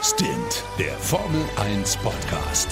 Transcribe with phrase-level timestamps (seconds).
[0.00, 2.68] Stint, der Formel 1 Podcast.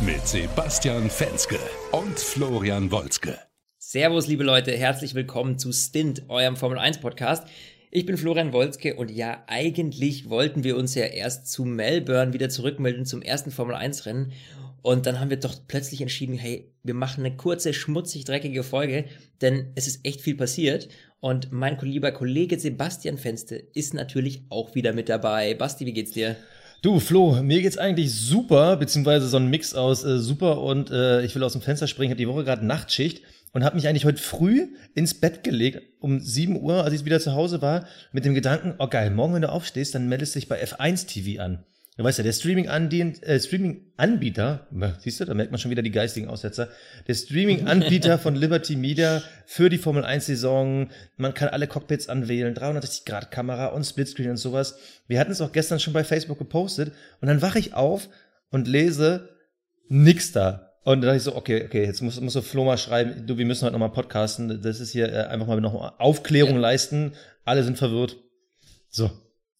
[0.00, 1.58] Mit Sebastian Fenske
[1.92, 3.38] und Florian Wolzke.
[3.78, 7.46] Servus, liebe Leute, herzlich willkommen zu Stint, eurem Formel 1 Podcast.
[7.90, 12.48] Ich bin Florian Wolzke und ja, eigentlich wollten wir uns ja erst zu Melbourne wieder
[12.48, 14.32] zurückmelden zum ersten Formel 1 Rennen.
[14.82, 19.04] Und dann haben wir doch plötzlich entschieden, hey, wir machen eine kurze, schmutzig, dreckige Folge,
[19.40, 20.88] denn es ist echt viel passiert.
[21.20, 25.54] Und mein lieber Kollege Sebastian Fenste ist natürlich auch wieder mit dabei.
[25.54, 26.36] Basti, wie geht's dir?
[26.82, 31.22] Du, Flo, mir geht's eigentlich super, beziehungsweise so ein Mix aus äh, super und äh,
[31.22, 34.06] ich will aus dem Fenster springen, habe die Woche gerade Nachtschicht und habe mich eigentlich
[34.06, 38.24] heute früh ins Bett gelegt, um 7 Uhr, als ich wieder zu Hause war, mit
[38.24, 41.42] dem Gedanken, oh geil, morgen, wenn du aufstehst, dann meldest du dich bei F1 TV
[41.42, 41.64] an.
[42.00, 43.92] Du weißt ja, der Streaming-Anbieter, äh, Streaming
[45.00, 46.70] siehst du, da merkt man schon wieder die geistigen Aussetzer,
[47.06, 53.66] der Streaming-Anbieter von Liberty Media für die Formel 1-Saison, man kann alle Cockpits anwählen, 360-Grad-Kamera
[53.66, 54.78] und Splitscreen und sowas.
[55.08, 58.08] Wir hatten es auch gestern schon bei Facebook gepostet und dann wache ich auf
[58.48, 59.28] und lese
[59.90, 60.72] nix da.
[60.84, 63.36] Und dann dachte ich so, okay, okay, jetzt muss, muss so Flo mal schreiben, du,
[63.36, 66.60] wir müssen heute nochmal podcasten, das ist hier äh, einfach mal noch Aufklärung ja.
[66.60, 67.12] leisten,
[67.44, 68.16] alle sind verwirrt.
[68.88, 69.10] So.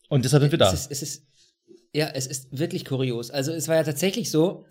[0.08, 0.72] Und deshalb sind wir da.
[0.72, 1.29] Es ist, es ist
[1.94, 3.30] ja, es ist wirklich kurios.
[3.30, 4.66] Also es war ja tatsächlich so,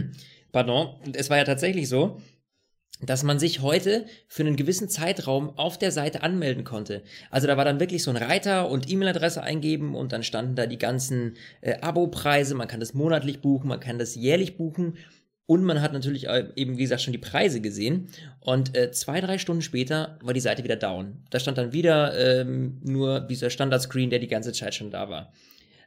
[0.52, 2.20] pardon, es war ja tatsächlich so,
[3.02, 7.02] dass man sich heute für einen gewissen Zeitraum auf der Seite anmelden konnte.
[7.30, 10.66] Also da war dann wirklich so ein Reiter und E-Mail-Adresse eingeben und dann standen da
[10.66, 12.54] die ganzen äh, Abo-Preise.
[12.54, 14.98] Man kann das monatlich buchen, man kann das jährlich buchen
[15.46, 18.08] und man hat natürlich äh, eben, wie gesagt, schon die Preise gesehen.
[18.38, 21.24] Und äh, zwei, drei Stunden später war die Seite wieder down.
[21.30, 25.32] Da stand dann wieder ähm, nur dieser Standard-Screen, der die ganze Zeit schon da war.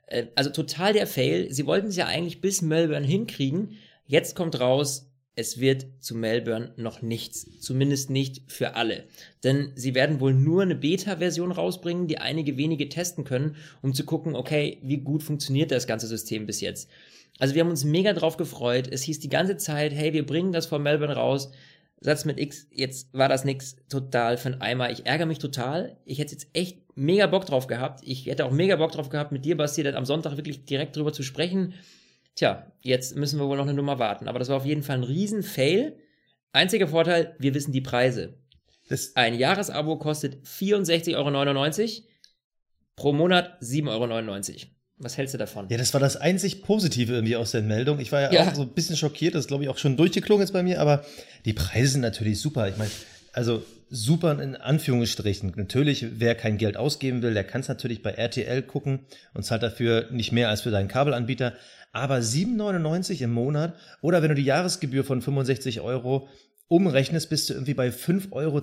[0.07, 1.51] Äh, also total der Fail.
[1.51, 3.77] Sie wollten es ja eigentlich bis Melbourne hinkriegen.
[4.05, 7.59] Jetzt kommt raus, es wird zu Melbourne noch nichts.
[7.59, 9.05] Zumindest nicht für alle.
[9.43, 14.05] Denn sie werden wohl nur eine Beta-Version rausbringen, die einige wenige testen können, um zu
[14.05, 16.89] gucken, okay, wie gut funktioniert das ganze System bis jetzt.
[17.39, 18.87] Also wir haben uns mega drauf gefreut.
[18.91, 21.51] Es hieß die ganze Zeit, hey, wir bringen das vor Melbourne raus.
[22.03, 24.91] Satz mit X, jetzt war das nix total für ein Eimer.
[24.91, 25.97] Ich ärgere mich total.
[26.03, 28.01] Ich hätte jetzt echt mega Bock drauf gehabt.
[28.03, 30.97] Ich hätte auch mega Bock drauf gehabt, mit dir, Basti, dann am Sonntag wirklich direkt
[30.97, 31.75] drüber zu sprechen.
[32.35, 34.27] Tja, jetzt müssen wir wohl noch eine Nummer warten.
[34.27, 35.97] Aber das war auf jeden Fall ein Riesen-Fail.
[36.51, 38.37] Einziger Vorteil, wir wissen die Preise.
[38.89, 42.07] Das ein Jahresabo kostet 64,99 Euro.
[42.97, 44.72] Pro Monat 7,99 Euro.
[45.03, 45.67] Was hältst du davon?
[45.69, 47.99] Ja, das war das einzig Positive irgendwie aus der Meldung.
[47.99, 48.47] Ich war ja, ja.
[48.47, 50.79] auch so ein bisschen schockiert, das ist glaube ich auch schon durchgeklungen jetzt bei mir,
[50.79, 51.05] aber
[51.45, 52.67] die Preise sind natürlich super.
[52.67, 52.91] Ich meine,
[53.33, 55.53] also super in Anführungsstrichen.
[55.55, 59.01] Natürlich, wer kein Geld ausgeben will, der kann es natürlich bei RTL gucken
[59.33, 61.53] und zahlt dafür nicht mehr als für deinen Kabelanbieter.
[61.91, 66.27] Aber 7,99 im Monat oder wenn du die Jahresgebühr von 65 Euro
[66.67, 68.61] umrechnest, bist du irgendwie bei 5,42 Euro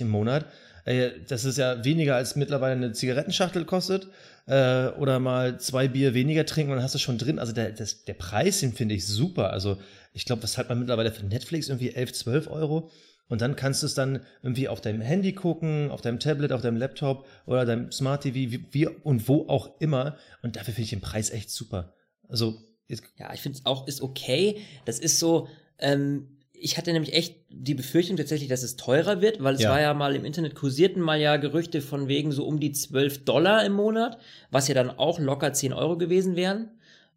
[0.00, 0.46] im Monat.
[0.86, 4.08] Äh, das ist ja weniger als mittlerweile eine Zigarettenschachtel kostet
[4.46, 7.38] äh, oder mal zwei Bier weniger trinken und dann hast du schon drin.
[7.38, 9.50] Also der, das, der Preis, den finde ich super.
[9.50, 9.76] Also
[10.14, 11.68] ich glaube, was hat man mittlerweile für Netflix?
[11.68, 12.90] Irgendwie 11, 12 Euro.
[13.28, 16.62] Und dann kannst du es dann irgendwie auf deinem Handy gucken, auf deinem Tablet, auf
[16.62, 20.16] deinem Laptop oder deinem Smart TV, wie, wie und wo auch immer.
[20.42, 21.92] Und dafür finde ich den Preis echt super.
[22.28, 24.60] Also ja, ich finde es auch ist okay.
[24.84, 25.48] Das ist so.
[25.78, 29.70] Ähm, ich hatte nämlich echt die Befürchtung tatsächlich, dass es teurer wird, weil es ja.
[29.70, 33.24] war ja mal im Internet kursierten mal ja Gerüchte von wegen so um die 12
[33.24, 34.18] Dollar im Monat,
[34.50, 36.70] was ja dann auch locker 10 Euro gewesen wären.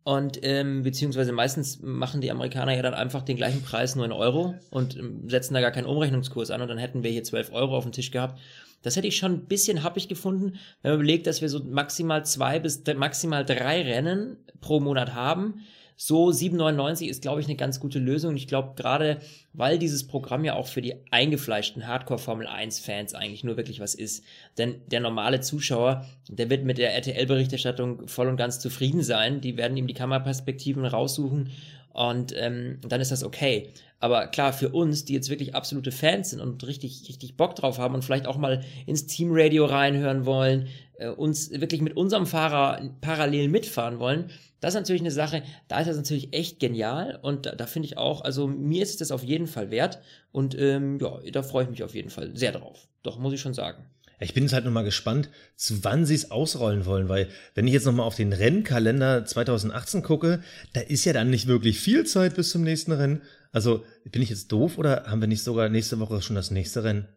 [0.03, 4.11] Und ähm, beziehungsweise meistens machen die Amerikaner ja dann einfach den gleichen Preis nur in
[4.11, 7.51] Euro und ähm, setzen da gar keinen Umrechnungskurs an und dann hätten wir hier 12
[7.51, 8.39] Euro auf dem Tisch gehabt.
[8.81, 12.25] Das hätte ich schon ein bisschen happig gefunden, wenn man überlegt, dass wir so maximal
[12.25, 15.61] zwei bis maximal drei Rennen pro Monat haben
[16.01, 18.37] so 7,99 ist, glaube ich, eine ganz gute Lösung.
[18.37, 19.17] Ich glaube, gerade
[19.51, 24.23] weil dieses Programm ja auch für die eingefleischten Hardcore-Formel 1-Fans eigentlich nur wirklich was ist.
[24.57, 29.41] Denn der normale Zuschauer, der wird mit der RTL-Berichterstattung voll und ganz zufrieden sein.
[29.41, 31.49] Die werden ihm die Kameraperspektiven raussuchen
[31.91, 33.67] und ähm, dann ist das okay.
[33.99, 37.77] Aber klar, für uns, die jetzt wirklich absolute Fans sind und richtig, richtig Bock drauf
[37.77, 40.67] haben und vielleicht auch mal ins Teamradio reinhören wollen,
[41.07, 44.29] uns wirklich mit unserem Fahrer parallel mitfahren wollen,
[44.59, 47.87] das ist natürlich eine Sache, da ist das natürlich echt genial und da, da finde
[47.87, 49.99] ich auch, also mir ist das auf jeden Fall wert
[50.31, 52.87] und ähm, ja, da freue ich mich auf jeden Fall sehr drauf.
[53.03, 53.85] Doch, muss ich schon sagen.
[54.21, 57.73] Ich bin jetzt halt nochmal gespannt, zu wann sie es ausrollen wollen, weil wenn ich
[57.73, 60.43] jetzt nochmal auf den Rennkalender 2018 gucke,
[60.73, 63.21] da ist ja dann nicht wirklich viel Zeit bis zum nächsten Rennen.
[63.53, 66.83] Also bin ich jetzt doof oder haben wir nicht sogar nächste Woche schon das nächste
[66.83, 67.07] Rennen?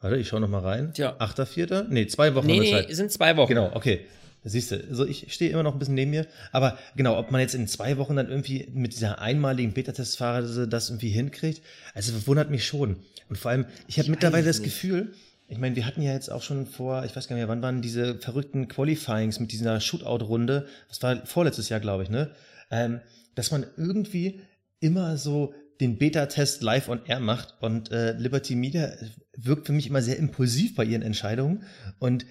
[0.00, 0.92] Warte, ich schaue nochmal rein.
[0.94, 1.16] Tja.
[1.18, 1.86] Achter, vierter?
[1.88, 2.46] Nee, zwei Wochen.
[2.46, 3.48] Nee, nee, sind zwei Wochen.
[3.48, 4.00] Genau, okay.
[4.42, 6.26] Siehst du, also ich stehe immer noch ein bisschen neben mir.
[6.50, 10.88] Aber genau, ob man jetzt in zwei Wochen dann irgendwie mit dieser einmaligen Beta-Testphase das
[10.88, 11.62] irgendwie hinkriegt,
[11.92, 12.96] also wundert mich schon.
[13.28, 15.12] Und vor allem, ich habe mitteuweile das Gefühl,
[15.48, 17.60] ich meine, wir hatten ja jetzt auch schon vor, ich weiß gar nicht mehr, wann
[17.60, 20.66] waren diese verrückten Qualifyings mit dieser Shootout-Runde?
[20.88, 22.30] Das war vorletztes Jahr, glaube ich, ne?
[22.70, 23.00] Ähm,
[23.34, 24.40] dass man irgendwie
[24.78, 28.92] immer so den Beta-Test live on air macht und äh, Liberty Media
[29.36, 31.64] wirkt für mich immer sehr impulsiv bei ihren Entscheidungen
[31.98, 32.26] und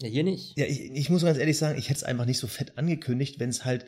[0.00, 0.56] ja, hier nicht.
[0.56, 3.40] Ja, ich, ich muss ganz ehrlich sagen, ich hätte es einfach nicht so fett angekündigt,
[3.40, 3.84] wenn es halt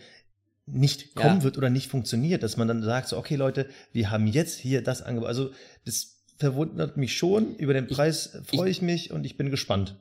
[0.67, 1.43] nicht kommen ja.
[1.45, 4.83] wird oder nicht funktioniert, dass man dann sagt, so, okay Leute, wir haben jetzt hier
[4.83, 5.29] das Angebot.
[5.29, 5.51] Also
[5.85, 7.55] das verwundert mich schon.
[7.57, 9.97] Über den Preis freue ich, ich mich und ich bin gespannt.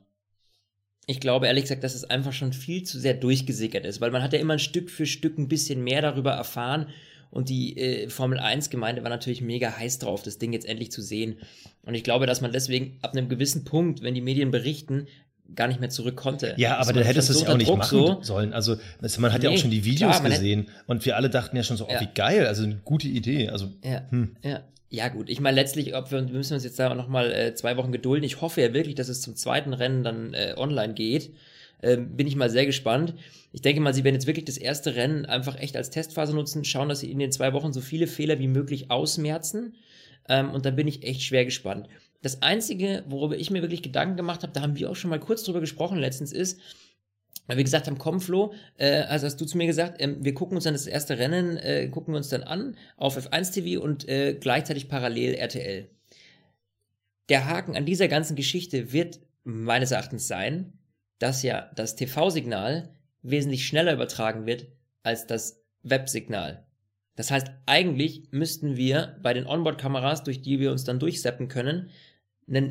[1.06, 4.22] Ich glaube ehrlich gesagt, dass es einfach schon viel zu sehr durchgesickert ist, weil man
[4.22, 6.88] hat ja immer ein Stück für Stück ein bisschen mehr darüber erfahren
[7.30, 11.02] und die äh, Formel 1-Gemeinde war natürlich mega heiß drauf, das Ding jetzt endlich zu
[11.02, 11.38] sehen.
[11.82, 15.06] Und ich glaube, dass man deswegen ab einem gewissen Punkt, wenn die Medien berichten,
[15.54, 16.54] gar nicht mehr zurück konnte.
[16.56, 18.18] Ja, aber dann hättest du es ja auch nicht Druck machen so.
[18.22, 18.52] sollen.
[18.52, 18.76] Also
[19.18, 21.62] man hat nee, ja auch schon die Videos klar, gesehen und wir alle dachten ja
[21.62, 22.00] schon so, oh, ja.
[22.00, 23.48] wie geil, also eine gute Idee.
[23.48, 24.36] Also, ja, hm.
[24.44, 24.60] ja.
[24.92, 25.30] Ja, gut.
[25.30, 28.24] Ich meine, letztlich, ob wir, wir müssen uns jetzt da nochmal äh, zwei Wochen gedulden.
[28.24, 31.30] Ich hoffe ja wirklich, dass es zum zweiten Rennen dann äh, online geht.
[31.82, 33.14] Ähm, bin ich mal sehr gespannt.
[33.52, 36.64] Ich denke mal, sie werden jetzt wirklich das erste Rennen einfach echt als Testphase nutzen,
[36.64, 39.74] schauen, dass sie in den zwei Wochen so viele Fehler wie möglich ausmerzen.
[40.28, 41.88] Ähm, und da bin ich echt schwer gespannt.
[42.22, 45.20] Das Einzige, worüber ich mir wirklich Gedanken gemacht habe, da haben wir auch schon mal
[45.20, 46.60] kurz drüber gesprochen letztens, ist,
[47.46, 50.34] weil wir gesagt haben, komm Flo, äh, also hast du zu mir gesagt, ähm, wir
[50.34, 53.82] gucken uns dann das erste Rennen, äh, gucken wir uns dann an auf F1 TV
[53.82, 55.88] und äh, gleichzeitig parallel RTL.
[57.30, 60.74] Der Haken an dieser ganzen Geschichte wird meines Erachtens sein,
[61.20, 62.88] dass ja das TV-Signal
[63.22, 64.66] wesentlich schneller übertragen wird
[65.04, 66.66] als das Websignal.
[67.14, 71.90] Das heißt, eigentlich müssten wir bei den Onboard-Kameras, durch die wir uns dann durchseppen können,
[72.48, 72.70] einen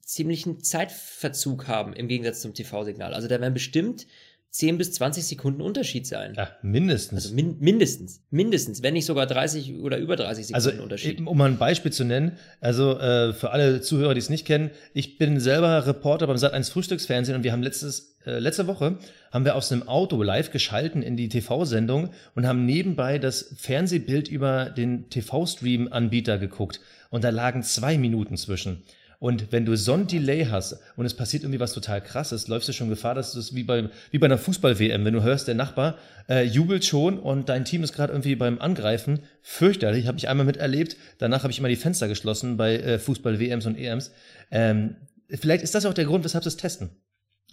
[0.00, 3.14] ziemlichen Zeitverzug haben im Gegensatz zum TV-Signal.
[3.14, 4.06] Also da werden bestimmt
[4.52, 6.34] 10 bis 20 Sekunden Unterschied sein.
[6.36, 7.26] Ja, mindestens.
[7.26, 11.24] Also min mindestens, mindestens, wenn nicht sogar 30 oder über 30 Sekunden also, Unterschied.
[11.24, 14.70] Um mal ein Beispiel zu nennen, also äh, für alle Zuhörer, die es nicht kennen,
[14.92, 18.98] ich bin selber Reporter beim Sat1 Frühstücksfernsehen und wir haben letztes, äh, letzte Woche
[19.30, 24.26] haben wir aus einem Auto live geschalten in die TV-Sendung und haben nebenbei das Fernsehbild
[24.26, 26.80] über den TV-Stream-Anbieter geguckt.
[27.10, 28.82] Und da lagen zwei Minuten zwischen.
[29.20, 32.70] Und wenn du so ein Delay hast und es passiert irgendwie was total krasses, läufst
[32.70, 35.46] du schon Gefahr, dass du das wie bei, wie bei einer Fußball-WM, wenn du hörst,
[35.46, 39.20] der Nachbar äh, jubelt schon und dein Team ist gerade irgendwie beim Angreifen.
[39.42, 40.96] Fürchterlich, habe ich einmal miterlebt.
[41.18, 44.10] Danach habe ich immer die Fenster geschlossen bei äh, Fußball-WMs und EMs.
[44.50, 44.96] Ähm,
[45.28, 46.88] vielleicht ist das auch der Grund, weshalb sie es testen.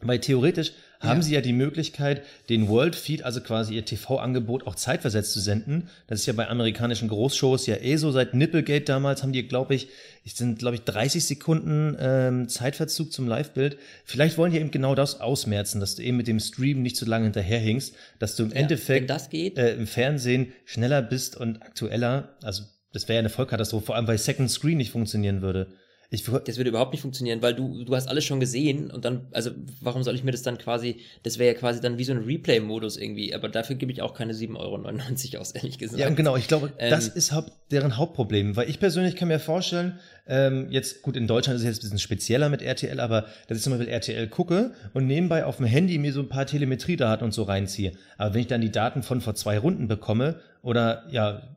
[0.02, 1.22] Weil theoretisch haben ja.
[1.24, 5.90] sie ja die Möglichkeit, den World Feed, also quasi ihr TV-Angebot, auch zeitversetzt zu senden.
[6.08, 8.12] Das ist ja bei amerikanischen Großshows ja eh so.
[8.12, 9.90] Seit Nipplegate damals haben die, glaube ich,
[10.26, 13.78] sind, glaube ich, 30 Sekunden ähm, Zeitverzug zum Live-Bild.
[14.06, 17.06] Vielleicht wollen die eben genau das ausmerzen, dass du eben mit dem Stream nicht zu
[17.06, 19.10] lange hinterherhingst, dass du im ja, Endeffekt
[19.58, 22.36] äh, im Fernsehen schneller bist und aktueller.
[22.44, 25.68] Also das wäre ja eine Vollkatastrophe, vor allem weil Second Screen nicht funktionieren würde.
[26.10, 29.28] Ich, das würde überhaupt nicht funktionieren, weil du, du hast alles schon gesehen und dann,
[29.32, 29.52] also
[29.82, 32.20] warum soll ich mir das dann quasi, das wäre ja quasi dann wie so ein
[32.20, 36.00] Replay-Modus irgendwie, aber dafür gebe ich auch keine 7,99 Euro aus, ehrlich gesagt.
[36.00, 39.40] Ja, genau, ich glaube, ähm, das ist haupt, deren Hauptproblem, weil ich persönlich kann mir
[39.40, 43.26] vorstellen, ähm, jetzt, gut, in Deutschland ist es jetzt ein bisschen spezieller mit RTL, aber
[43.50, 46.46] dass ich zum Beispiel RTL gucke und nebenbei auf dem Handy mir so ein paar
[46.46, 47.92] Telemetriedaten und so reinziehe.
[48.18, 51.57] Aber wenn ich dann die Daten von vor zwei Runden bekomme oder ja,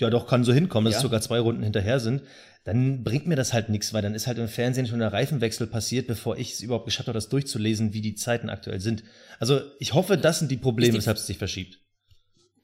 [0.00, 0.98] ja doch kann so hinkommen, dass ja.
[0.98, 2.22] es sogar zwei Runden hinterher sind,
[2.64, 5.66] dann bringt mir das halt nichts, weil dann ist halt im Fernsehen schon der Reifenwechsel
[5.66, 9.02] passiert, bevor ich es überhaupt geschafft habe, das durchzulesen, wie die Zeiten aktuell sind.
[9.40, 11.80] Also ich hoffe, das sind die Probleme, weshalb es sich verschiebt.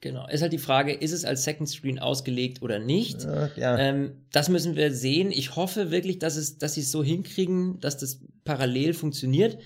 [0.01, 0.25] Genau.
[0.29, 3.23] Ist halt die Frage, ist es als Second Screen ausgelegt oder nicht?
[3.23, 3.77] Ja, ja.
[3.77, 5.29] Ähm, das müssen wir sehen.
[5.31, 9.57] Ich hoffe wirklich, dass es, dass sie es so hinkriegen, dass das parallel funktioniert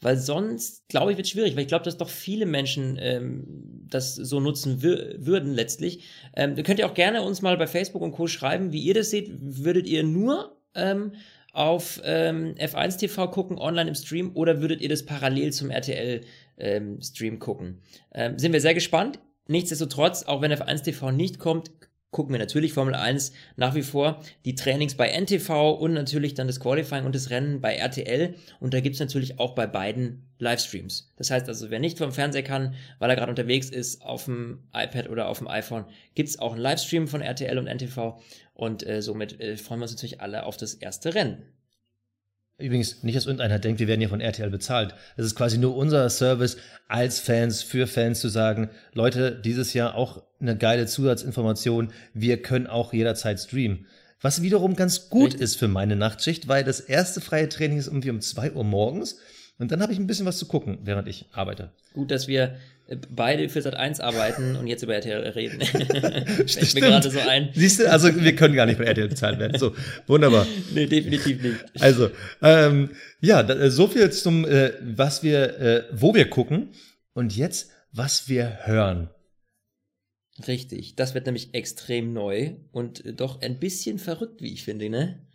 [0.00, 3.44] weil sonst, glaube ich, wird es schwierig, weil ich glaube, dass doch viele Menschen ähm,
[3.88, 6.04] das so nutzen würden letztlich.
[6.36, 8.26] Ähm, ihr könnt ja auch gerne uns mal bei Facebook und Co.
[8.26, 9.30] schreiben, wie ihr das seht.
[9.40, 11.12] Würdet ihr nur ähm,
[11.52, 17.34] auf ähm, F1 TV gucken, online im Stream, oder würdet ihr das parallel zum RTL-Stream
[17.34, 17.82] ähm, gucken?
[18.14, 19.18] Ähm, sind wir sehr gespannt.
[19.48, 21.70] Nichtsdestotrotz, auch wenn F1 TV nicht kommt,
[22.10, 26.46] gucken wir natürlich Formel 1 nach wie vor die Trainings bei NTV und natürlich dann
[26.46, 28.34] das Qualifying und das Rennen bei RTL.
[28.60, 31.12] Und da gibt's natürlich auch bei beiden Livestreams.
[31.16, 34.60] Das heißt also, wer nicht vom Fernseher kann, weil er gerade unterwegs ist, auf dem
[34.72, 35.84] iPad oder auf dem iPhone,
[36.14, 38.20] gibt's auch einen Livestream von RTL und NTV.
[38.54, 41.42] Und äh, somit äh, freuen wir uns natürlich alle auf das erste Rennen.
[42.58, 44.92] Übrigens, nicht, dass irgendeiner denkt, wir werden hier von RTL bezahlt.
[45.16, 46.56] Es ist quasi nur unser Service
[46.88, 52.66] als Fans, für Fans zu sagen, Leute, dieses Jahr auch eine geile Zusatzinformation, wir können
[52.66, 53.86] auch jederzeit streamen.
[54.20, 55.42] Was wiederum ganz gut Richtig.
[55.42, 59.18] ist für meine Nachtschicht, weil das erste freie Training ist irgendwie um zwei Uhr morgens.
[59.58, 61.72] Und dann habe ich ein bisschen was zu gucken, während ich arbeite.
[61.92, 65.60] Gut, dass wir äh, beide für Sat 1 arbeiten und jetzt über RTL reden.
[66.46, 67.50] Fällt mir gerade so ein.
[67.54, 69.58] Siehst du, also wir können gar nicht bei RTL bezahlt werden.
[69.58, 69.74] So,
[70.06, 70.46] wunderbar.
[70.74, 71.56] nee, definitiv nicht.
[71.80, 72.10] Also,
[72.40, 76.68] ähm, ja, äh, so viel zum, äh, was wir, äh, wo wir gucken
[77.12, 79.10] und jetzt, was wir hören.
[80.46, 84.88] Richtig, das wird nämlich extrem neu und äh, doch ein bisschen verrückt, wie ich finde,
[84.88, 85.26] ne?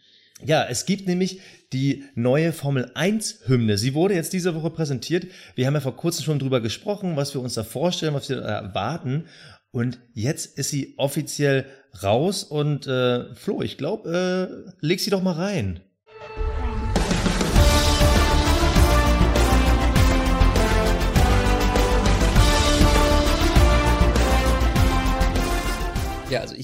[0.46, 3.78] Ja, es gibt nämlich die neue Formel 1 Hymne.
[3.78, 5.28] Sie wurde jetzt diese Woche präsentiert.
[5.56, 8.38] Wir haben ja vor kurzem schon drüber gesprochen, was wir uns da vorstellen, was wir
[8.38, 9.26] da erwarten.
[9.72, 11.66] Und jetzt ist sie offiziell
[12.04, 15.80] raus und äh, Flo, ich glaube, äh, leg sie doch mal rein.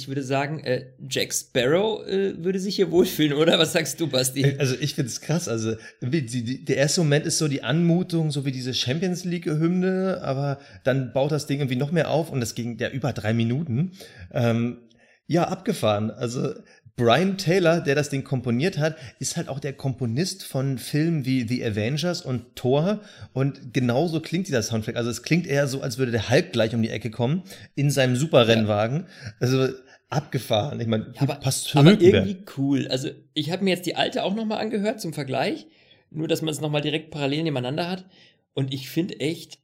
[0.10, 3.58] Würde sagen, äh, Jack Sparrow äh, würde sich hier wohlfühlen, oder?
[3.58, 4.42] Was sagst du, Basti?
[4.42, 5.48] Äh, also ich finde es krass.
[5.48, 10.20] Also die, die, der erste Moment ist so die Anmutung, so wie diese Champions League-Hymne,
[10.22, 13.34] aber dann baut das Ding irgendwie noch mehr auf und das ging ja über drei
[13.34, 13.92] Minuten.
[14.34, 14.80] Ähm,
[15.28, 16.10] ja, abgefahren.
[16.10, 16.56] Also
[17.00, 21.48] Brian Taylor, der das Ding komponiert hat, ist halt auch der Komponist von Filmen wie
[21.48, 23.00] The Avengers und Thor.
[23.32, 24.98] Und genauso klingt dieser Soundtrack.
[24.98, 27.44] Also es klingt eher so, als würde der Hulk gleich um die Ecke kommen
[27.76, 29.06] in seinem Superrennwagen.
[29.24, 29.32] Ja.
[29.40, 29.70] Also
[30.10, 30.80] abgefahren.
[30.80, 32.88] Ich meine, aber, passt zu Aber irgendwie cool.
[32.88, 35.68] Also ich habe mir jetzt die alte auch nochmal angehört zum Vergleich.
[36.12, 38.06] Nur, dass man es nochmal direkt parallel nebeneinander hat.
[38.54, 39.60] Und ich finde echt,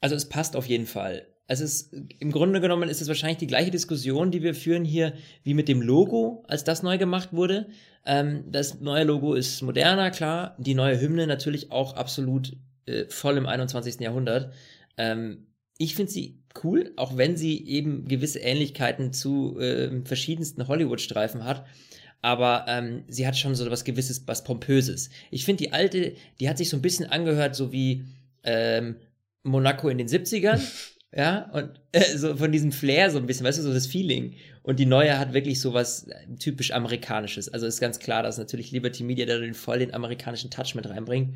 [0.00, 1.26] also es passt auf jeden Fall.
[1.46, 5.14] Also es, im Grunde genommen ist es wahrscheinlich die gleiche Diskussion, die wir führen hier,
[5.44, 7.68] wie mit dem Logo, als das neu gemacht wurde.
[8.04, 10.54] Ähm, das neue Logo ist moderner, klar.
[10.58, 12.54] Die neue Hymne natürlich auch absolut
[12.84, 14.00] äh, voll im 21.
[14.00, 14.52] Jahrhundert.
[14.98, 15.46] Ähm,
[15.78, 21.66] ich finde sie cool, auch wenn sie eben gewisse Ähnlichkeiten zu äh, verschiedensten Hollywood-Streifen hat.
[22.20, 25.10] Aber ähm, sie hat schon so was Gewisses, was Pompöses.
[25.30, 28.04] Ich finde die alte, die hat sich so ein bisschen angehört, so wie
[28.42, 28.96] ähm,
[29.42, 30.60] Monaco in den 70ern.
[31.16, 34.34] Ja, und äh, so von diesem Flair so ein bisschen, weißt du, so das Feeling.
[34.62, 37.48] Und die neue hat wirklich so was äh, typisch Amerikanisches.
[37.48, 40.86] Also ist ganz klar, dass natürlich Liberty Media da den voll den amerikanischen Touch mit
[40.86, 41.34] reinbringt,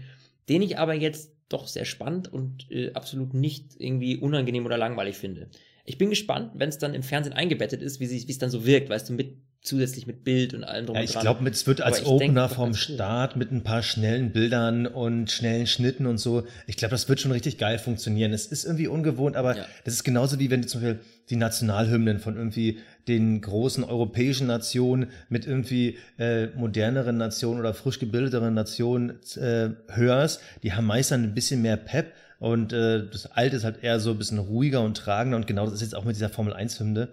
[0.48, 5.16] den ich aber jetzt doch sehr spannend und äh, absolut nicht irgendwie unangenehm oder langweilig
[5.16, 5.50] finde.
[5.84, 8.88] Ich bin gespannt, wenn es dann im Fernsehen eingebettet ist, wie es dann so wirkt,
[8.88, 12.04] weißt du, mit zusätzlich mit Bild und allem drum ja, ich glaube, es wird als
[12.04, 16.44] Opener denk, vom Start mit ein paar schnellen Bildern und schnellen Schnitten und so.
[16.66, 18.32] Ich glaube, das wird schon richtig geil funktionieren.
[18.32, 19.64] Es ist irgendwie ungewohnt, aber ja.
[19.84, 21.00] das ist genauso wie wenn du zum Beispiel
[21.30, 28.00] die Nationalhymnen von irgendwie den großen europäischen Nationen mit irgendwie äh, moderneren Nationen oder frisch
[28.00, 30.40] gebildeteren Nationen äh, hörst.
[30.64, 34.00] Die haben meist dann ein bisschen mehr Pep und äh, das Alte ist halt eher
[34.00, 36.52] so ein bisschen ruhiger und tragender und genau das ist jetzt auch mit dieser Formel
[36.52, 37.10] 1 Hymne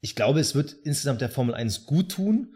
[0.00, 2.54] ich glaube, es wird insgesamt der Formel 1 gut tun.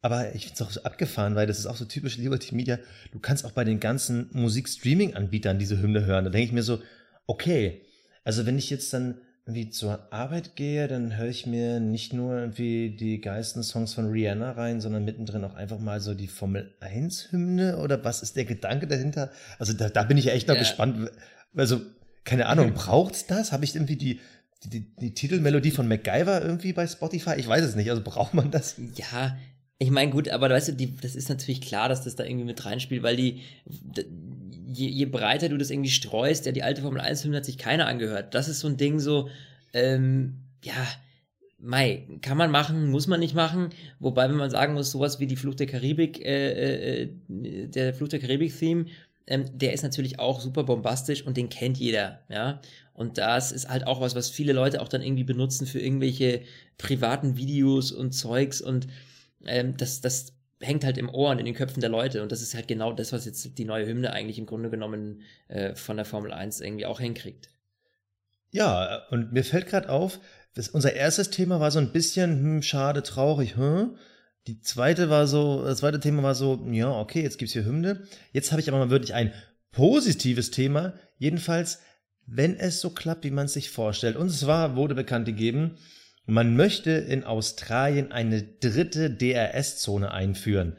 [0.00, 2.78] Aber ich finde es auch so abgefahren, weil das ist auch so typisch Liberty Media.
[3.12, 6.26] Du kannst auch bei den ganzen Musikstreaming-Anbietern diese Hymne hören.
[6.26, 6.82] Da denke ich mir so,
[7.26, 7.80] okay,
[8.22, 12.38] also wenn ich jetzt dann irgendwie zur Arbeit gehe, dann höre ich mir nicht nur
[12.38, 16.74] irgendwie die geilsten Songs von Rihanna rein, sondern mittendrin auch einfach mal so die Formel
[16.80, 19.30] 1 Hymne oder was ist der Gedanke dahinter?
[19.58, 20.60] Also da, da bin ich echt noch ja.
[20.60, 21.10] gespannt.
[21.54, 21.80] Also,
[22.24, 23.52] keine Ahnung, braucht's das?
[23.52, 24.20] Habe ich irgendwie die,
[24.72, 27.34] die, die Titelmelodie von MacGyver irgendwie bei Spotify?
[27.36, 27.90] Ich weiß es nicht.
[27.90, 28.76] Also braucht man das?
[28.96, 29.36] Ja,
[29.78, 32.44] ich meine, gut, aber weißt du, die, das ist natürlich klar, dass das da irgendwie
[32.44, 33.42] mit reinspielt, weil die,
[34.66, 37.58] je, je breiter du das irgendwie streust, ja, die alte Formel 1 Hymne hat sich
[37.58, 38.34] keiner angehört.
[38.34, 39.28] Das ist so ein Ding so,
[39.72, 40.74] ähm, ja,
[41.58, 43.70] Mai, kann man machen, muss man nicht machen.
[43.98, 48.12] Wobei, wenn man sagen muss, sowas wie die Flucht der Karibik, äh, äh, der Flucht
[48.12, 48.86] der Karibik-Theme,
[49.26, 52.60] ähm, der ist natürlich auch super bombastisch und den kennt jeder, ja.
[52.92, 56.42] Und das ist halt auch was, was viele Leute auch dann irgendwie benutzen für irgendwelche
[56.78, 58.86] privaten Videos und Zeugs und
[59.44, 62.42] ähm, das, das hängt halt im Ohr und in den Köpfen der Leute und das
[62.42, 65.96] ist halt genau das, was jetzt die neue Hymne eigentlich im Grunde genommen äh, von
[65.96, 67.50] der Formel 1 irgendwie auch hinkriegt.
[68.50, 70.20] Ja, und mir fällt gerade auf,
[70.54, 73.96] dass unser erstes Thema war so ein bisschen, hm, schade, traurig, hm?
[74.46, 78.02] Die zweite war so, das zweite Thema war so, ja, okay, jetzt gibt's hier Hymne.
[78.32, 79.32] Jetzt habe ich aber mal wirklich ein
[79.72, 80.94] positives Thema.
[81.18, 81.78] Jedenfalls
[82.26, 84.16] wenn es so klappt, wie man es sich vorstellt.
[84.16, 85.76] Und zwar wurde bekannt gegeben,
[86.26, 90.78] man möchte in Australien eine dritte DRS-Zone einführen.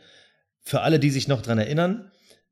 [0.62, 2.12] Für alle, die sich noch dran erinnern,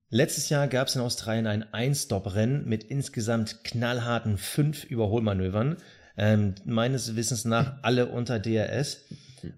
[0.10, 5.78] letztes Jahr gab es in Australien ein Ein-Stop-Rennen mit insgesamt knallharten fünf Überholmanövern.
[6.16, 9.06] Ähm, meines Wissens nach alle unter DRS.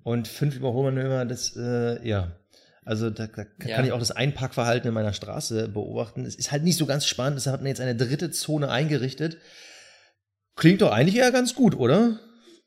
[0.03, 2.35] Und fünf Überholmanöver, das, äh, ja,
[2.83, 3.75] also da, da ja.
[3.75, 6.25] kann ich auch das Einparkverhalten in meiner Straße beobachten.
[6.25, 9.37] Es ist halt nicht so ganz spannend, deshalb hat man jetzt eine dritte Zone eingerichtet.
[10.55, 12.19] Klingt doch eigentlich eher ganz gut, oder?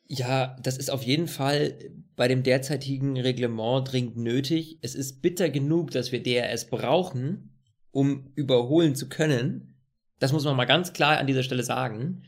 [0.09, 1.79] Ja, das ist auf jeden Fall
[2.17, 4.79] bei dem derzeitigen Reglement dringend nötig.
[4.83, 7.55] Es ist bitter genug, dass wir DRS brauchen,
[7.93, 9.77] um überholen zu können.
[10.19, 12.23] Das muss man mal ganz klar an dieser Stelle sagen.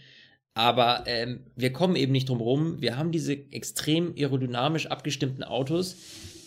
[0.54, 2.80] Aber ähm, wir kommen eben nicht drum rum.
[2.80, 5.97] Wir haben diese extrem aerodynamisch abgestimmten Autos.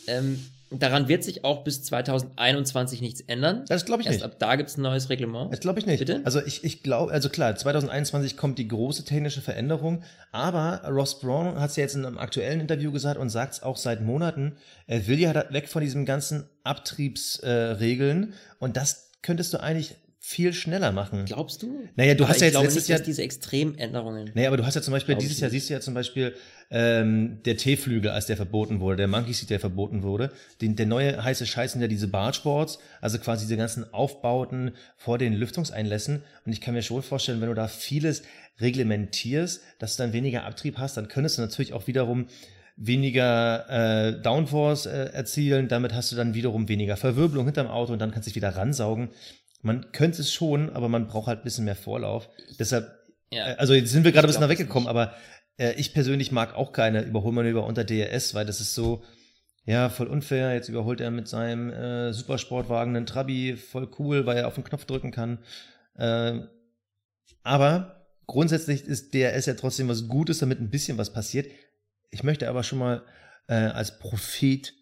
[0.07, 0.39] Ähm,
[0.79, 3.63] daran wird sich auch bis 2021 nichts ändern.
[3.67, 4.25] Das glaube ich Erst nicht.
[4.25, 5.51] ab da gibt es ein neues Reglement.
[5.53, 5.99] Das glaube ich nicht.
[5.99, 6.21] Bitte?
[6.25, 11.59] Also ich, ich glaube, also klar, 2021 kommt die große technische Veränderung, aber Ross Braun
[11.59, 14.57] hat es ja jetzt in einem aktuellen Interview gesagt und sagt es auch seit Monaten,
[14.87, 19.95] er will ja weg von diesen ganzen Abtriebsregeln äh, und das könntest du eigentlich
[20.25, 21.25] viel schneller machen.
[21.25, 21.83] Glaubst du?
[21.97, 24.31] Naja, du aber hast ja jetzt letztes nicht, Jahr diese Extremänderungen.
[24.33, 26.33] Naja, aber du hast ja zum Beispiel dieses Jahr siehst du ja zum Beispiel
[26.71, 30.31] ähm, der T-Flügel, als der verboten wurde, der Monkey Seat, der verboten wurde.
[30.61, 35.17] Den, der neue heiße Scheiß sind ja diese Bargeboards, also quasi diese ganzen Aufbauten vor
[35.17, 36.23] den Lüftungseinlässen.
[36.45, 38.23] Und ich kann mir schon vorstellen, wenn du da vieles
[38.61, 42.27] reglementierst, dass du dann weniger Abtrieb hast, dann könntest du natürlich auch wiederum
[42.77, 47.99] weniger äh, Downforce äh, erzielen, damit hast du dann wiederum weniger Verwirbelung hinterm Auto und
[47.99, 49.09] dann kannst du dich wieder ransaugen.
[49.63, 52.29] Man könnte es schon, aber man braucht halt ein bisschen mehr Vorlauf.
[52.59, 52.91] Deshalb,
[53.31, 53.47] ja.
[53.47, 55.13] äh, also jetzt sind wir gerade ein bisschen weggekommen, aber
[55.57, 59.03] äh, ich persönlich mag auch keine Überholmanöver unter DRS, weil das ist so,
[59.65, 60.53] ja, voll unfair.
[60.53, 64.65] Jetzt überholt er mit seinem äh, Supersportwagen einen Trabi, voll cool, weil er auf den
[64.65, 65.39] Knopf drücken kann.
[65.95, 66.41] Äh,
[67.43, 71.47] aber grundsätzlich ist DRS ja trotzdem was Gutes, damit ein bisschen was passiert.
[72.11, 73.03] Ich möchte aber schon mal
[73.47, 74.73] äh, als Prophet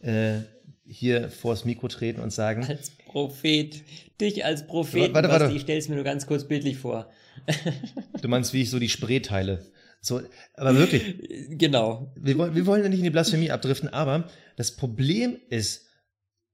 [0.00, 0.40] äh,
[0.86, 2.64] hier vors Mikro treten und sagen.
[2.64, 3.82] Als Prophet.
[4.20, 5.12] Dich als Prophet.
[5.12, 5.54] Warte, warte.
[5.54, 7.10] Ich stelle es mir nur ganz kurz bildlich vor.
[8.20, 9.64] du meinst, wie ich so die Spree teile.
[10.00, 10.20] So,
[10.54, 11.16] aber wirklich.
[11.58, 12.12] Genau.
[12.16, 15.86] Wir, wollen, wir wollen ja nicht in die Blasphemie abdriften, aber das Problem ist,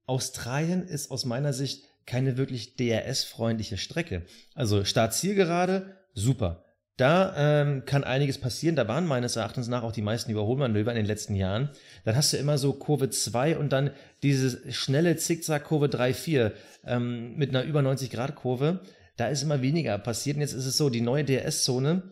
[0.05, 4.25] Australien ist aus meiner Sicht keine wirklich DRS-freundliche Strecke.
[4.53, 6.64] Also Start-Zielgerade, super.
[6.97, 8.77] Da ähm, kann einiges passieren.
[8.77, 11.69] Da waren meines Erachtens nach auch die meisten Überholmanöver in den letzten Jahren.
[12.05, 13.91] Dann hast du immer so Kurve 2 und dann
[14.23, 16.53] diese schnelle Zickzack-Kurve 3, 4
[16.85, 18.79] ähm, mit einer über 90-Grad-Kurve.
[19.17, 20.37] Da ist immer weniger passiert.
[20.37, 22.03] Und jetzt ist es so, die neue DRS-Zone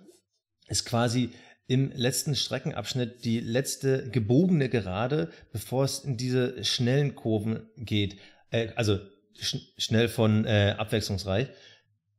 [0.68, 1.32] ist quasi
[1.68, 8.18] im letzten Streckenabschnitt die letzte gebogene Gerade, bevor es in diese schnellen Kurven geht.
[8.52, 9.00] Äh, also
[9.40, 11.48] sch schnell von äh, abwechslungsreich.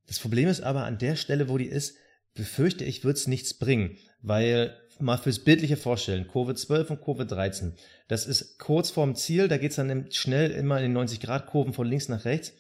[0.07, 1.97] Das Problem ist aber an der Stelle, wo die ist,
[2.35, 7.27] befürchte ich, wird es nichts bringen, weil mal fürs bildliche Vorstellen, Kurve 12 und Kurve
[7.27, 7.75] 13,
[8.09, 11.87] das ist kurz vorm Ziel, da geht es dann schnell immer in den 90-Grad-Kurven von
[11.87, 12.53] links nach rechts.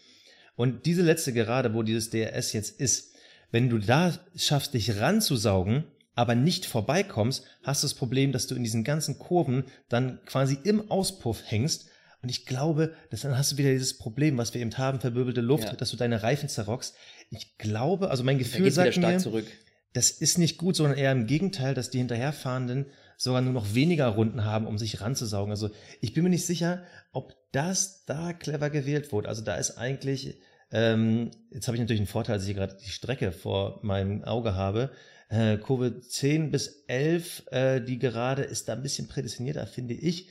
[0.57, 3.15] Und diese letzte Gerade, wo dieses DRS jetzt ist,
[3.51, 5.85] wenn du da schaffst, dich ranzusaugen,
[6.15, 10.59] aber nicht vorbeikommst, hast du das Problem, dass du in diesen ganzen Kurven dann quasi
[10.63, 11.89] im Auspuff hängst.
[12.25, 15.41] Und ich glaube, dass dann hast du wieder dieses Problem, was wir eben haben, verwirbelte
[15.41, 15.75] Luft, ja.
[15.75, 16.97] dass du deine Reifen zerrockst.
[17.31, 19.47] Ich glaube, also mein Gefühl sagt mir, zurück
[19.95, 24.09] das ist nicht gut, sondern eher im Gegenteil, dass die Hinterherfahrenden sogar nur noch weniger
[24.09, 25.53] Runden haben, um sich ranzusaugen.
[25.53, 26.83] Also ich bin mir nicht sicher,
[27.13, 29.29] ob das da clever gewählt wurde.
[29.29, 30.37] Also da ist eigentlich,
[30.73, 34.57] ähm, jetzt habe ich natürlich einen Vorteil, dass ich gerade die Strecke vor meinem Auge
[34.57, 34.91] habe.
[35.29, 40.29] Äh, Kurve 10 bis 11, äh, die gerade ist da ein bisschen prädestinierter, finde ich.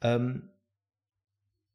[0.00, 0.48] Ähm,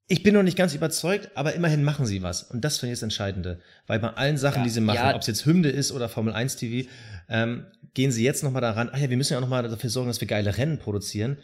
[0.10, 2.44] ich bin noch nicht ganz überzeugt, aber immerhin machen sie was.
[2.44, 3.60] Und das finde ich das Entscheidende.
[3.88, 5.14] Weil bei allen Sachen, ja, die sie machen, ja.
[5.14, 6.90] ob es jetzt Hymne ist oder Formel 1 TV,
[7.28, 10.08] ähm, gehen sie jetzt nochmal daran, ach ja, wir müssen ja auch nochmal dafür sorgen,
[10.08, 11.38] dass wir geile Rennen produzieren.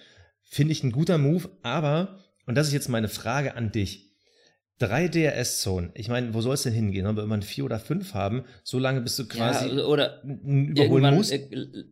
[0.43, 4.11] Finde ich ein guter Move, aber, und das ist jetzt meine Frage an dich.
[4.79, 5.91] Drei DRS-Zonen.
[5.93, 7.05] Ich meine, wo soll es denn hingehen?
[7.05, 11.15] Wenn wir immer vier oder fünf haben, so lange bis du quasi ja, oder überholen
[11.15, 11.33] musst.
[11.33, 11.85] Äh,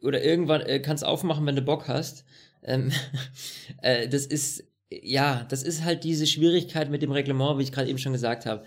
[0.00, 2.24] oder irgendwann äh, kannst aufmachen, wenn du Bock hast.
[2.62, 2.90] Ähm,
[3.82, 7.88] äh, das ist ja, das ist halt diese Schwierigkeit mit dem Reglement, wie ich gerade
[7.88, 8.64] eben schon gesagt habe.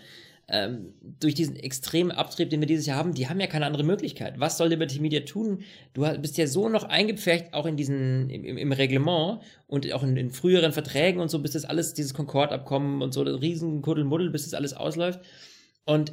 [0.50, 3.84] Ähm, durch diesen extremen Abtrieb, den wir dieses Jahr haben, die haben ja keine andere
[3.84, 4.40] Möglichkeit.
[4.40, 5.64] Was soll Liberty Media tun?
[5.94, 10.18] Du bist ja so noch eingepfercht, auch in diesen, im, im Reglement und auch in,
[10.18, 14.32] in, früheren Verträgen und so, bis das alles, dieses Concord-Abkommen und so, das riesen Kuddelmuddel,
[14.32, 15.22] bis das alles ausläuft.
[15.86, 16.12] Und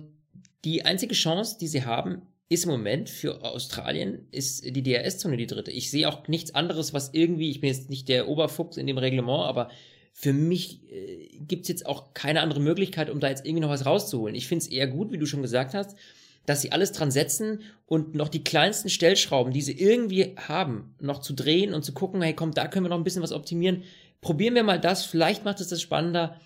[0.65, 5.47] die einzige Chance, die sie haben, ist im Moment für Australien, ist die DRS-Zone die
[5.47, 5.71] dritte.
[5.71, 8.99] Ich sehe auch nichts anderes, was irgendwie, ich bin jetzt nicht der Oberfuchs in dem
[8.99, 9.71] Reglement, aber
[10.13, 13.71] für mich äh, gibt es jetzt auch keine andere Möglichkeit, um da jetzt irgendwie noch
[13.71, 14.35] was rauszuholen.
[14.35, 15.97] Ich finde es eher gut, wie du schon gesagt hast,
[16.47, 21.21] dass sie alles dran setzen und noch die kleinsten Stellschrauben, die sie irgendwie haben, noch
[21.21, 23.85] zu drehen und zu gucken, hey, komm, da können wir noch ein bisschen was optimieren.
[24.21, 26.41] Probieren wir mal das, vielleicht macht es das spannender,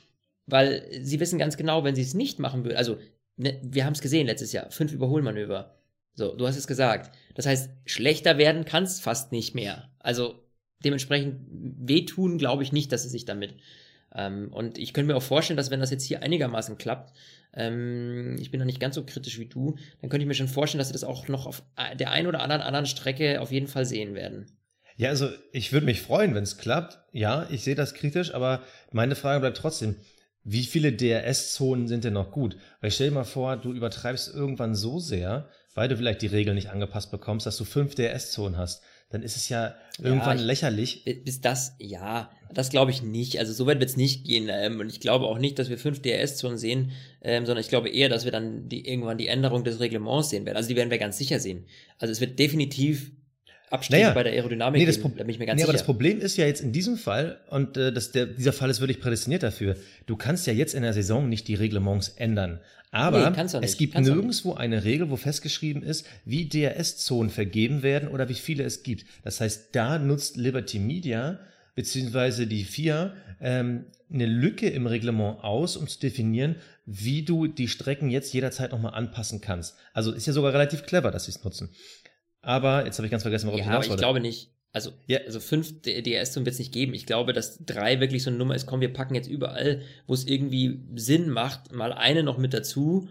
[0.47, 2.99] weil sie wissen ganz genau, wenn sie es nicht machen würden, also
[3.37, 5.75] ne, wir haben es gesehen letztes Jahr, fünf Überholmanöver.
[6.15, 7.17] So, du hast es gesagt.
[7.35, 9.91] Das heißt, schlechter werden kann es fast nicht mehr.
[9.99, 10.44] Also
[10.85, 13.55] dementsprechend wehtun, glaube ich nicht, dass sie sich damit.
[14.15, 17.13] Ähm, und ich könnte mir auch vorstellen, dass wenn das jetzt hier einigermaßen klappt,
[17.55, 20.49] ähm, ich bin noch nicht ganz so kritisch wie du, dann könnte ich mir schon
[20.49, 21.63] vorstellen, dass sie das auch noch auf
[21.99, 24.47] der einen oder anderen anderen Strecke auf jeden Fall sehen werden.
[24.97, 26.99] Ja, also ich würde mich freuen, wenn es klappt.
[27.13, 29.97] Ja, ich sehe das kritisch, aber meine Frage bleibt trotzdem,
[30.45, 32.57] wie viele DRS-Zonen sind denn noch gut?
[32.81, 36.55] Weil stell dir mal vor, du übertreibst irgendwann so sehr, weil du vielleicht die Regeln
[36.55, 38.83] nicht angepasst bekommst, dass du fünf DRS-Zonen hast.
[39.15, 41.05] Dann ist es ja irgendwann Ja, ich- lächerlich.
[41.25, 43.39] Bis das, ja, das glaube ich nicht.
[43.39, 44.49] Also so weit wird es nicht gehen.
[44.51, 46.91] Ähm, und ich glaube auch nicht, dass wir fünf DRS-Zonen sehen,
[47.23, 50.45] ähm, sondern ich glaube eher, dass wir dann die, irgendwann die Änderung des Reglements sehen
[50.47, 50.57] werden.
[50.57, 51.65] Also die werden wir ganz sicher sehen.
[51.99, 53.13] Also es wird definitiv
[53.71, 55.73] Abstriche Naja, bei der Aerodynamik Nee, das, geben, da bin ich mir ganz nee, aber
[55.73, 55.87] das sicher.
[55.93, 59.01] Problem ist ja jetzt in diesem Fall, und äh, das, der, dieser Fall ist wirklich
[59.01, 59.75] prädestiniert dafür,
[60.07, 62.61] du kannst ja jetzt in der Saison nicht die Reglements ändern.
[62.95, 68.09] Aber Nee, es gibt kannst nirgendwo eine Regel, wo festgeschrieben ist, wie DRS-Zonen vergeben werden
[68.09, 69.05] oder wie viele es gibt.
[69.25, 71.41] Das heißt, da nutzt Liberty Media
[71.75, 76.55] beziehungsweise die FIA ähm, eine Lücke im Reglement aus, um zu definieren,
[76.87, 79.77] wie du die Strecken jetzt jederzeit nochmal anpassen kannst.
[79.93, 81.71] Also ist ja sogar relativ clever, dass sie es nutzen.
[82.43, 84.03] Aber jetzt habe ich ganz vergessen, worauf Ja, ich hinaus ich wollte.
[84.03, 84.54] glaube nicht.
[84.75, 85.21] Also, Ja.
[85.25, 86.93] also fünf DRS-Zonen wird es nicht geben.
[86.93, 90.13] Ich glaube, dass drei wirklich so eine Nummer ist, komm, wir packen jetzt überall, wo
[90.15, 93.09] es irgendwie Sinn macht, mal eine noch mit dazu.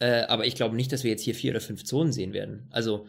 [0.00, 2.66] Äh, aber ich glaube nicht, dass wir jetzt hier vier oder fünf Zonen sehen werden.
[2.70, 3.06] Also,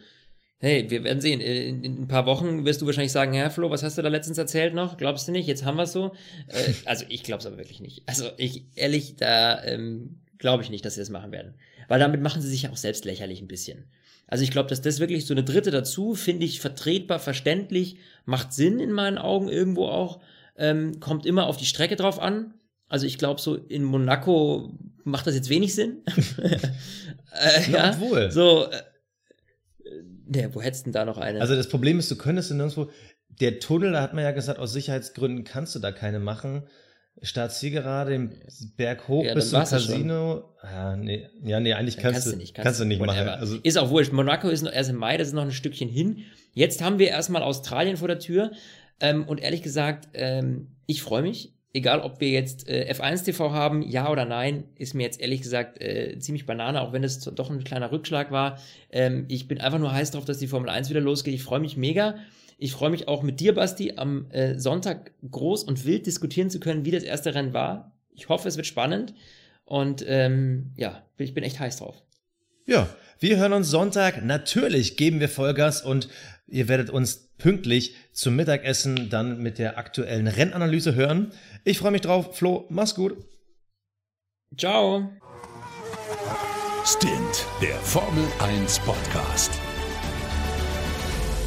[0.58, 1.40] hey, wir werden sehen.
[1.40, 4.02] Äh, In, in ein paar Wochen wirst du wahrscheinlich sagen, Herr Flo, was hast du
[4.02, 4.96] da letztens erzählt noch?
[4.96, 5.48] Glaubst du nicht?
[5.48, 6.14] Jetzt haben wir es so.
[6.46, 8.04] Äh, also ich glaube es aber wirklich nicht.
[8.06, 11.54] Also ich, ehrlich, da ähm, glaube ich nicht, dass sie das machen werden.
[11.88, 13.86] Weil damit machen sie sich ja auch selbst lächerlich ein bisschen.
[14.26, 18.52] Also ich glaube, dass das wirklich so eine dritte dazu, finde ich vertretbar, verständlich, macht
[18.52, 20.20] Sinn in meinen Augen irgendwo auch,
[20.56, 22.54] ähm, kommt immer auf die Strecke drauf an.
[22.88, 24.72] Also ich glaube, so in Monaco
[25.04, 26.02] macht das jetzt wenig Sinn.
[26.42, 28.30] äh, ja, obwohl.
[28.30, 28.82] So, äh,
[30.26, 31.40] ne, wo hättest du denn da noch eine?
[31.40, 32.90] Also das Problem ist, du könntest in nirgendwo,
[33.28, 36.64] der Tunnel, da hat man ja gesagt, aus Sicherheitsgründen kannst du da keine machen.
[37.22, 38.32] Start-Zielgerade, den
[38.76, 39.60] Berg hoch Ja, bis zum.
[39.60, 40.44] Casino.
[40.60, 42.54] Ah, nee, ja, nee, eigentlich kannst, du, nicht.
[42.54, 43.28] kannst, du nicht machen.
[43.28, 44.12] Also, ist auch wurscht.
[44.12, 46.24] Monaco ist noch erst im Mai, das ist noch ein Stückchen hin.
[46.52, 48.50] Jetzt haben wir erstmal Australien vor der Tür.
[49.00, 51.52] Ähm, und ehrlich gesagt, ähm, ich freue mich.
[51.72, 55.42] Egal, ob wir jetzt äh, F1 TV haben, ja oder nein, ist mir jetzt ehrlich
[55.42, 58.58] gesagt äh, ziemlich Banane, auch wenn es doch ein kleiner Rückschlag war.
[58.90, 61.34] Ähm, ich bin einfach nur heiß drauf, dass die Formel 1 wieder losgeht.
[61.34, 62.14] Ich freue mich mega.
[62.58, 66.58] Ich freue mich auch mit dir, Basti, am äh, Sonntag groß und wild diskutieren zu
[66.58, 67.92] können, wie das erste Rennen war.
[68.14, 69.14] Ich hoffe, es wird spannend.
[69.64, 72.02] Und ähm, ja, ich bin echt heiß drauf.
[72.66, 72.88] ja,
[73.18, 74.22] wir hören uns Sonntag.
[74.24, 76.08] Natürlich geben wir Vollgas und
[76.46, 81.32] ihr werdet uns pünktlich zum Mittagessen dann mit der aktuellen Rennanalyse hören.
[81.64, 82.36] Ich freue mich drauf.
[82.36, 83.16] Flo, mach's gut.
[84.56, 85.10] Ciao.
[86.84, 89.50] Stint, der Formel 1 Podcast.